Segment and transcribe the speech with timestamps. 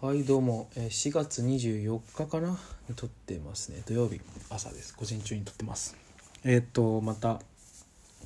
[0.00, 2.58] はいどうも、えー4月24日かな？
[2.88, 3.82] に撮ってますね。
[3.86, 4.20] 土曜日
[4.50, 4.94] 朝です。
[4.94, 5.96] 午前中に撮ってます。
[6.44, 7.40] えーっとまた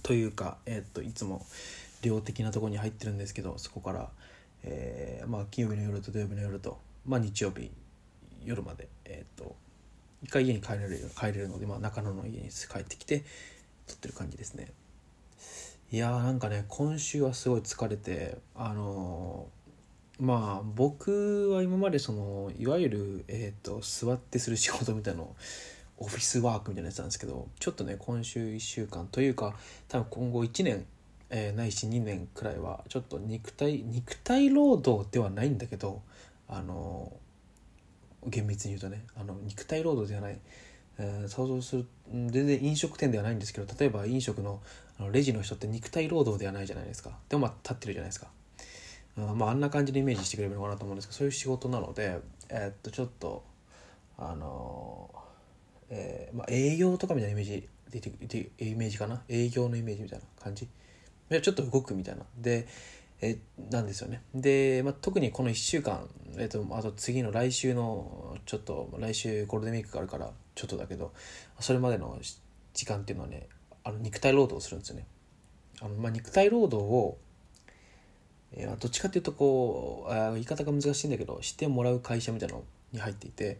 [0.03, 1.47] というかえーっといつも
[2.03, 4.09] 量的なところに入ってるんですけどそこから、
[4.65, 7.71] えーまあ金曜日の夜と土曜日の夜とまあ日曜日
[8.45, 9.55] 夜までえっと
[10.25, 13.25] 一回家に帰れる帰れるので、まあ、中野の家に帰ってきて
[13.87, 14.73] 撮ってる感じですね。
[15.93, 19.58] いやーなんかね今週はすごい疲れてあのー
[20.19, 25.37] まあ僕は今までそのいわゆる、えー、と座ってする仕事みたいなの
[25.99, 29.55] オフィスワークみたいなやつなんですけどちょっとね今週1週間というか
[29.89, 30.87] 多分今後1年、
[31.31, 36.03] えーないし2年くらいはちょっと肉体肉体労働ではないんだけど
[36.49, 37.13] あの
[38.27, 40.39] 厳密に言うとねあの肉体労働ではない、
[40.99, 44.61] えー想像する全然飲食店ではないんですけど例えば飲食の
[44.99, 47.17] あのレジの人って肉体労働ではないじゃないですか。
[47.29, 48.29] でもまあ立ってるじゃないですか。
[49.35, 52.19] まああんな感じでイメージしてくれるのかなと思うんですけどそういう仕事なので
[52.49, 53.45] えーっとちょっと
[54.17, 55.19] あのー
[55.91, 59.23] えーまあ、営業とかみたいなイメージででイメージかな？
[59.29, 60.69] 営業のイメージみたいな感じ？
[61.31, 62.25] でちょっと動くみたいな。
[62.37, 62.67] で
[63.21, 63.37] え
[63.71, 64.23] なんですよね。
[64.35, 71.13] で、まあ、特にこの1週間、えっとあと次の来週のちょっと来週ゴールデンウィークがあるからちょっとだけど
[71.59, 72.17] それまでの
[72.75, 73.49] 時間っていうのはね
[73.83, 75.07] あの肉体労働をするんですよね。
[75.81, 77.19] あの、まあ、肉体労働を
[78.53, 83.59] えーどっちかっていうとこうあ言い方が難しいんだけどしてもらう会社みたいなのに入っていて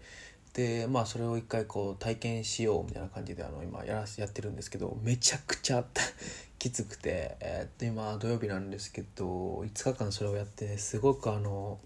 [0.55, 5.85] でまあそれを一回こう体験しようみたいな感じであの今やらやってるんですけどめちゃくちゃ
[6.59, 11.79] きつくて、えーっと今土曜日なんですけど5日間それをやってすごくあの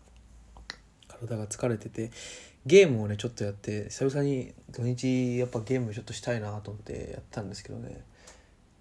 [1.08, 2.10] 体が疲れてて
[2.64, 8.02] ゲームをねちょっとやって久々に土日やっぱゲームちょっとしたいなと思ってやったんですけどね。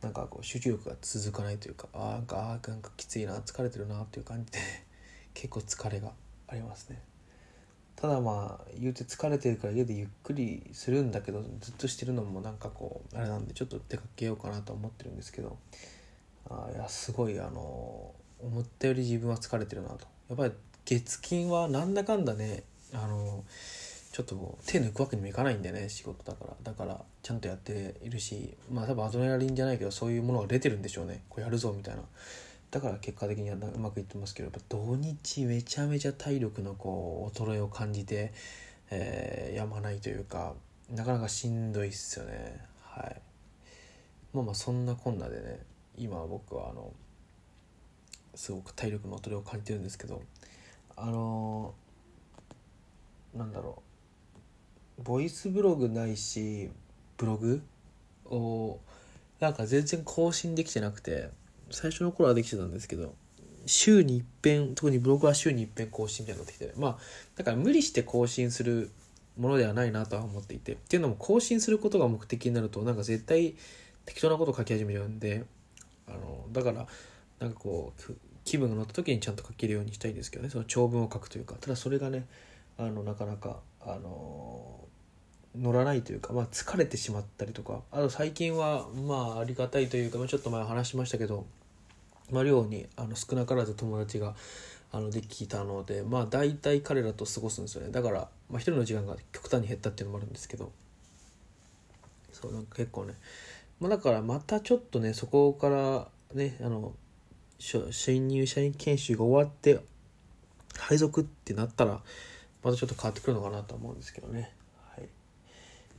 [0.01, 4.59] なんかこう集中力が続かないというかあなんかあなんかきついな疲れてるなっていう感じで
[5.33, 6.11] 結構疲れが
[6.47, 7.01] ありますね。
[7.95, 15.59] ただまあ言うて疲れてるから家でゆっくりするんだけどずっとしてるのもなんかこうあれなんでちょっと出かけようかなと思ってるんですけど
[16.49, 20.07] あいやすごいあの思ったより自分は疲れてるなと。
[20.29, 20.53] やっぱり
[20.83, 23.43] 月金はなんだかんだねあの
[24.23, 26.55] ちょっと手抜くわけにもいかないんでね仕事だから。
[26.63, 31.23] だからちゃんとやっているしまあ多分アドレナリンじゃないけどそういうものが出てるんでしょうね。
[31.29, 32.01] こうやるぞみたいな。
[32.71, 38.31] だから結果的にはうまくいってますけどやっぱ土日めちゃめちゃ体力のこう衰えを感じて、
[38.89, 40.53] えーやまないというか
[40.89, 42.61] なかなかしんどいっすよね。
[42.81, 43.21] はい。
[44.33, 45.59] まあまあそんなこんなでね
[45.97, 46.93] 今僕はあの
[48.35, 50.21] すごく体力の衰えを感じてるんですけど
[50.95, 51.73] あの
[53.35, 53.90] なんだろう。
[55.03, 56.69] ボイスブログないし
[57.17, 57.61] ブログ？
[58.25, 58.79] を
[59.39, 61.29] なんか全然更新できてなくて
[61.69, 63.13] 最初の頃はできてたんですけど
[63.65, 66.97] 週に一遍特にブログは週に一遍更新みたいになってきてまあ
[67.35, 68.89] だから無理して更新する
[69.37, 73.55] ものではないなとは思っていてっていうのも更新することが目的になるとなんか絶対
[74.05, 75.45] 適当なこと書き始めちゃうんで
[76.07, 76.87] あのだから
[77.39, 78.13] なんかこう
[78.43, 82.25] 気分が乗った時にちゃんと書けるようにしたいんですけどねその長文を書くというかただそれがね
[82.77, 84.79] あのなかなかあの
[85.59, 91.45] 乗らないというか、まあ、疲れてしまったりとかあと最近はまあありがたいというか、まあ、ちょっと前話しましたけど、
[92.31, 94.35] まあ、寮にあの少なからず友達が
[94.93, 97.91] あのできたのでまあ大体彼らと過ごすんですよね。
[97.91, 100.71] だから、まあ、一人の時間が極端に減ったっていうのもあるんですけど
[102.31, 103.15] そうなんか結構ね、
[103.79, 106.93] まあ、だからまたちょっとねそこからねあの
[107.59, 109.81] 新入社員研修が終わって
[110.77, 112.01] 配属ってなったら
[112.63, 114.51] またちょっと変わってくるのかなと思うんですけどね。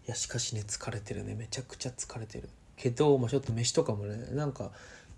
[0.06, 1.34] いやしかしね疲れてるね。
[1.34, 2.48] めちゃくちゃ疲れてる。
[2.76, 4.70] けど、まあ、ちょっと飯とかもねなんか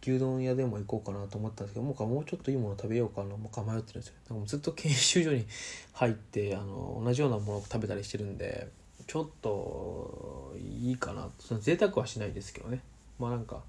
[0.02, 3.36] 牛丼屋でも行こうかなと思ったんですけどもうもうちょっといいもの食べようかな。
[3.36, 4.14] もうか迷ってるんですよ。
[4.16, 5.46] なんかもうずっと研修所に
[5.94, 8.68] 入ってあの同じようなものを食べたりしてるんで
[9.06, 12.80] ちょっといいかなその贅沢はしないですけどね。
[13.18, 13.62] まあなんか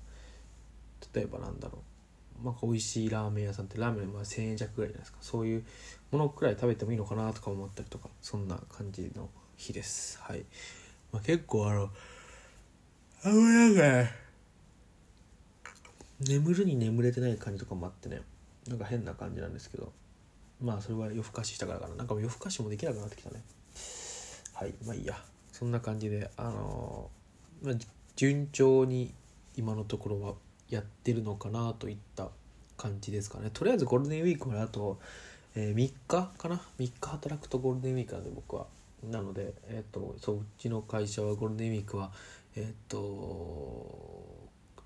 [1.14, 1.80] 例えばなんだろ
[2.42, 2.46] う。
[2.46, 5.18] まあ美味しいラーメン屋さんってラーメンまあ1000円弱ぐらいじゃないですか。
[5.22, 5.64] そういう
[6.12, 10.20] ものくらい食べてもいいのかなとか思ったりとかそんな感じの日です。
[10.22, 10.44] はい、
[11.12, 11.90] まあ、結構あの
[13.24, 14.12] あんまなんか
[16.20, 18.22] 眠るに眠れてない感じとかもあってね。
[18.68, 19.92] なんか変な感じなんですけど。
[20.62, 21.96] まあそれは夜更かししたからかな。
[21.96, 23.42] なんかもう夜更かしもできなくなってきたね。
[24.54, 25.22] はいまあいいや。
[25.52, 27.10] そんな感じであの
[27.62, 27.76] まあ
[28.16, 29.14] 順調に
[29.56, 30.34] 今のところは
[30.70, 32.30] やってるのかなといった
[32.78, 33.50] 感じですかね。
[33.54, 35.00] とりあえずゴールデンウィークまであと、
[35.56, 36.62] えー3日かな。
[36.80, 38.68] 3日働くとゴールデンウィークなんで僕は。
[39.04, 42.12] なのでえっ、とそううちの会社はゴールデンウィークは
[42.56, 44.26] えっ、と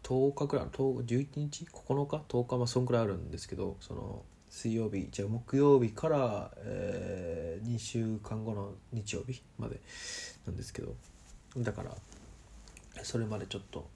[0.03, 9.79] 10日くらい11日？9日？10日まあそんくらいあるんですけどその水曜日じゃ木曜日から、ええー、2週間後の日曜日まで
[10.47, 10.95] なんですけど
[11.57, 11.95] だから
[13.03, 13.87] それまでちょっと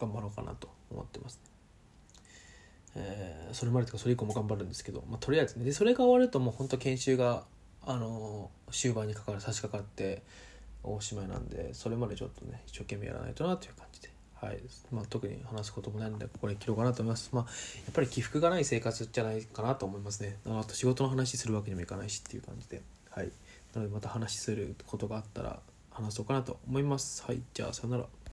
[0.00, 1.48] 頑張ろうかなと思ってますね。
[2.96, 5.64] えー、それまでとかそれ以降も頑張るんですけど、まあ、とりあえずね。
[5.64, 7.44] でそれが終わるともう本当研修が、
[7.90, 10.22] あの終盤にかかる差し掛かって
[10.84, 14.10] おしまいなんでそれまでちょっとね一生懸命やらないとなという感じで。
[14.40, 14.58] はい
[14.92, 17.30] まあ、特に話すこともないのでここで切ろうかなと思います。
[17.32, 17.50] まあ、や
[17.90, 20.36] っぱり起伏がない生活じゃないかなと思いますね。
[20.46, 22.82] あと仕事の話するわけにもいかないしっていう感じで。
[23.10, 23.32] はい。
[23.74, 25.58] なのでまた話することがあったら
[25.90, 27.24] 話そうかなと思います。
[27.24, 27.42] はい。
[27.52, 28.04] じゃあさよなら。